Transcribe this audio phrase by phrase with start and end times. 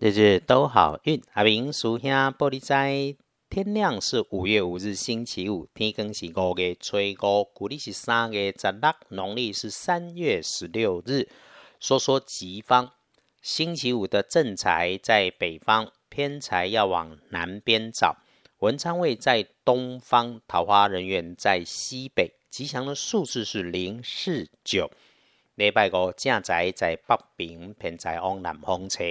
[0.00, 3.16] 日日都好运，阿明属下玻璃斋。
[3.50, 11.28] 天亮是五月五日星期五，天更是五月初五，古历是三月十六，农历是三月十六日。
[11.80, 12.92] 说说吉方，
[13.42, 18.18] 星期五的正财在北方，偏财要往南边找。
[18.60, 22.34] 文昌位在东方，桃花人员在西北。
[22.48, 24.92] 吉祥的数字是零四九。
[25.56, 29.02] 礼拜五正财在北边，偏财往南方车。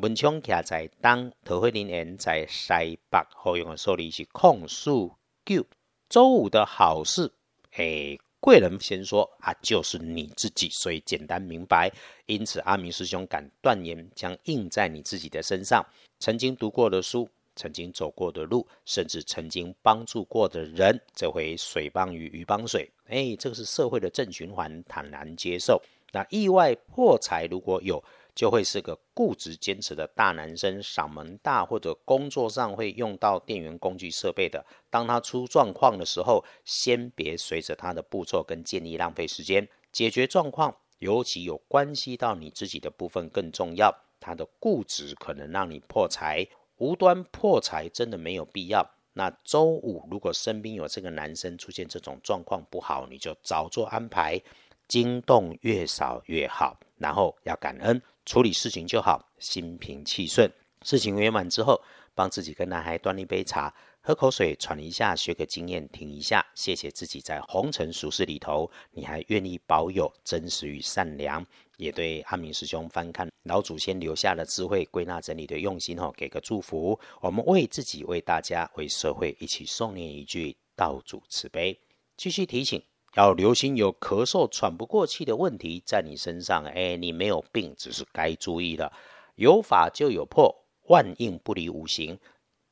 [0.00, 5.12] 文昌徛在东，桃花林园在西北，好用的数字是空数
[5.44, 5.66] 九。
[6.08, 7.30] 周五的好事，
[7.72, 11.92] 诶，贵人先说啊，就是你自己，所以简单明白。
[12.24, 15.84] 因此，阿明师兄敢断言，将印在你自己的身上。
[16.20, 25.82] 曾经读过的书，曾经走过的路，甚至曾经帮助过的人，这回水帮鱼，鱼帮水，诶，这个是社会的正循环，坦然接受。
[26.12, 28.02] 那意外破财如果有。
[28.34, 34.64] 就会是个固执坚持的大男生，嗓门大，或者工作上会用到电源工具设备的。
[34.88, 43.94] 当他出状况的时候，先别随着他的步骤跟建议浪费时间，解决状况，尤其有关系到你自己的部分更重要。
[44.18, 46.46] 他的固执可能让你破财，
[46.76, 48.88] 无端破财真的没有必要。
[49.14, 54.40] 那周五如果身边有这个男生出现这种状况不好，你就早做安排，
[54.88, 58.00] 惊动越少越好，然后要感恩。
[58.24, 60.50] 处理事情就好，心平气顺。
[60.82, 61.80] 事情圆满之后，
[62.14, 71.44] 帮自己跟男孩端一杯茶，喝口水，喘一下，学个经验，停一下，谢谢自己在红尘俗世里头，你还愿意保有真实与善良，
[71.76, 76.98] 也对阿明师兄翻看老祖先留下的智慧，归纳整理的用心哦，给个祝福。
[77.20, 81.80] 我们为自己、为大家、为社会一起诵念一句道主慈悲，
[82.16, 82.82] 继续提醒。
[83.14, 88.92] 要留心有咳嗽、喘不过气的问题在你身上，哎，你没有病，只是该注意了。
[89.34, 92.18] 有法就有破，万应不离五行。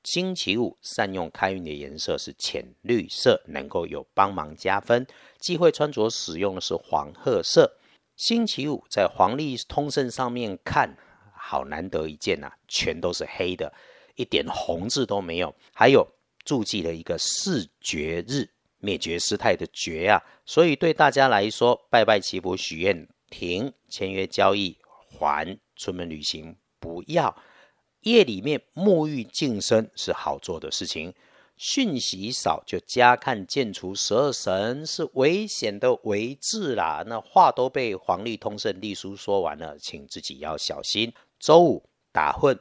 [0.04, 5.06] 星期五善用开运的颜色是浅绿色，能够有帮忙加分。
[5.38, 7.76] 忌讳穿着使用的是黄褐色。
[8.16, 10.96] 星期五在黄历通胜上面看，
[11.34, 13.70] 好难得一见呐，全都是黑的，
[14.14, 15.54] 一点红字都没有。
[15.74, 16.06] 还有
[16.46, 18.48] 注记了一个视觉日。
[18.80, 24.76] 灭绝师太的绝啊，所以对大家来说，拜拜祈福许愿停，签约交易
[25.08, 27.36] 还，出门旅行不要。
[28.00, 31.14] 夜里面沐浴净身是好做的事情，
[31.58, 37.04] 讯息少就加看剑除十二神是危险的为字啦。
[37.06, 41.12] 那话都被黄历通胜历书说完了，请自己要小心。
[41.38, 42.58] 周五打混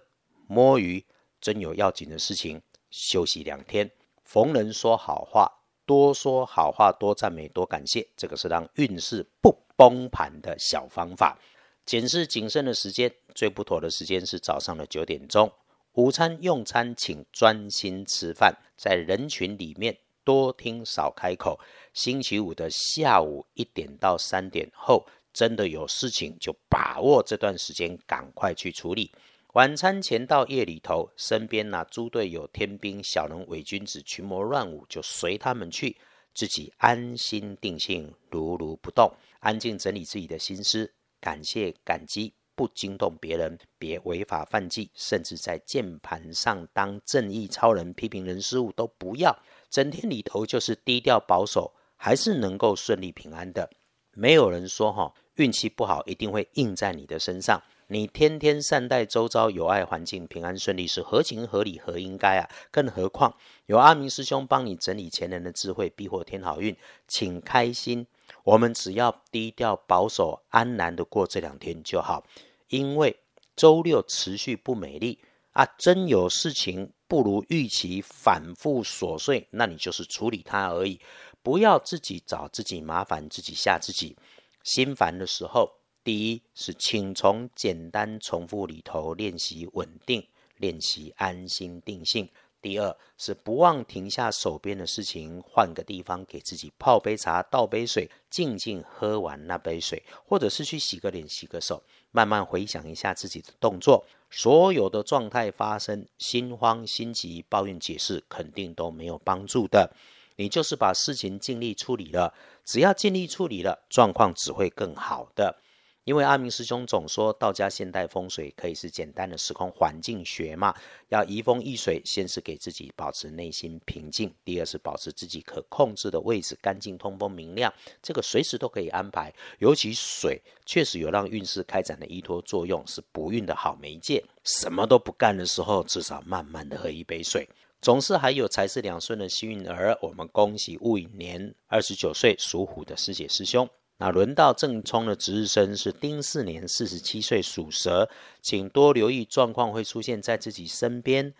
[0.47, 1.05] 摸鱼，
[1.39, 3.89] 真有要紧的事情，休息两天。
[4.25, 5.58] 逢人说好话。
[5.89, 11.35] 多说好话，多赞美，多感谢，这个是让运势不崩盘的小方法。
[11.83, 15.51] 检视谨慎的时间，最不妥的时间是早上的九点钟。
[15.93, 21.59] 午餐用餐，请专心吃饭，在人群里面多听少开口。
[21.91, 29.11] 星期五的下午一点到三点后，真的有事情就把握这段时间，赶快去处理。
[29.53, 35.97] 晚餐前到夜里头，身边那猪队友、天兵、小人、伪君子、群魔乱舞，就随他们去，
[36.35, 49.35] 自己安心定性，如如不动，安静整理自己的心思，感谢感激，不惊动别人，别违法犯纪，甚至在键盘上当正义超人，批评人事物都不要，
[49.71, 53.67] 整天里头就是低调保守，还是能够顺利平安的。
[54.13, 57.59] 没有人说哈，运气不好一定会印在你的身上。
[57.91, 63.35] 你天天善待周遭有爱环境平安顺利是合情合理合应该啊，更何况
[63.65, 66.77] 有阿明师兄帮你整理前人的智慧，必获天好运，
[67.07, 68.05] 请开心。
[68.43, 72.23] 我们只要低调保守，安然的过这两天就好。
[72.67, 73.19] 因为
[73.55, 75.17] 周六持续不美丽
[75.53, 81.01] 啊，真有事情不如预期，反复琐碎，那你就是处理它而已，
[81.41, 84.15] 不要自己找自己麻烦，自己吓自己。
[84.63, 85.78] 心烦的时候。
[86.09, 90.27] 第一是请从简单重复里头练习稳定，
[90.57, 92.27] 练习安心定性。
[92.59, 104.03] 第二是不忘停下手边的事情，换个地方给自己泡杯茶，倒杯水，静静喝完那杯水，或者是去洗个脸、洗个手，慢慢回想一下自己的动作。
[104.31, 109.95] 所有的状态发生，心慌心急、抱怨解释，肯定都没有帮助的。
[110.37, 112.33] 你就是把事情尽力处理了，
[112.65, 115.61] 只要尽力处理了，状况只会更好的。
[116.05, 120.73] 因为阿明师兄总说，道家现代风水可以是简单的时空环境学嘛，
[121.09, 129.31] 要移风易水，先是给自己保持内心平静，第二是保持自己可控制的位置干净、通风、明亮，这个随时都可以安排。
[129.59, 134.23] 尤其水确实有让运势开展的依托作用，是不孕的好媒介。
[134.43, 137.47] 什么都不干的时候，至少慢慢的喝一杯水。
[137.81, 143.69] 总是还有财势两顺的幸运儿，我们恭喜戊寅年二十九岁属虎的师姐师兄。
[144.01, 148.09] 那轮到正冲的值日生是丁巳年四十七岁属蛇，
[148.41, 151.33] 请多留意状况会出现在自己身边，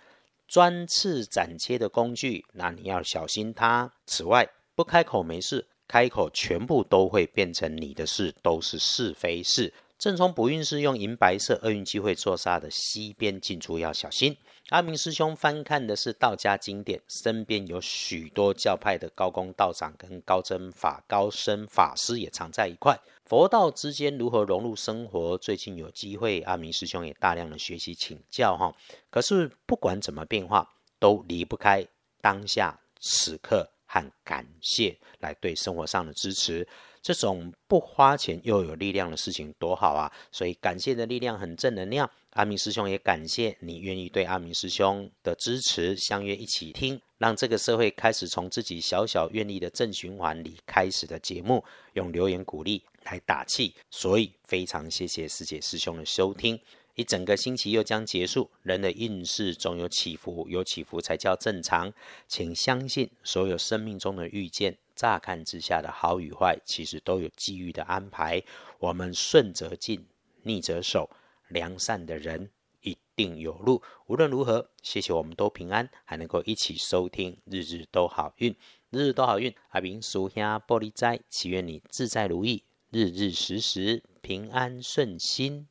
[0.46, 3.94] 专刺斩切的工具，那你要小心它。
[4.06, 9.74] 此外，不开口没事，开口全部都会变成你的事，都是是非事。
[10.00, 14.38] 正冲不运是用银白色，厄运机会做煞的西边进出要小心。
[14.70, 22.98] 阿明师兄翻看的是道家经典，身边有许多教派的高公道长跟高真法高僧法师也常在一块。
[23.26, 25.38] 佛道之间如何融入生活？
[25.38, 28.74] 最近有机会，阿明师兄也大量的学习请教哈。
[29.10, 31.86] 可是不管怎么变化，都离不开
[32.22, 36.66] 当下此刻和感谢来对生活上的支持。
[37.02, 40.12] 这种不花钱又有力量的事情多好啊！
[40.32, 42.10] 所以感谢的力量很正能量。
[42.32, 51.64] 阿明师兄也感谢你愿意对阿明师兄的支持，相约一起听，让这个社会开始从自己小小愿力的正循环里开始的节目，
[51.94, 53.74] 用留言鼓励来打气。
[53.90, 56.60] 所以非常谢谢师姐师兄的收听。
[57.00, 61.94] 一整个星期又将结束，人的运势总有起伏，有起伏才叫正常。
[62.28, 64.78] 请相信所有生命中的遇见。
[64.98, 68.44] 乍看之下的好与坏，其实都有机遇的安排。
[68.80, 70.08] 我们顺则进，
[70.44, 71.10] 逆则守，
[71.48, 72.50] 良善的人
[72.82, 73.82] 一定有路。
[74.08, 78.54] 无论如何，谢谢我们都平安，还能够一起收听，日日都好运，
[78.90, 79.56] 日日都好运。
[79.70, 85.70] 阿明属下玻璃斋，祈愿你自在如意，日日时时平安顺心，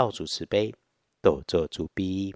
[0.00, 0.74] 道主慈悲，
[1.20, 2.34] 斗做主逼。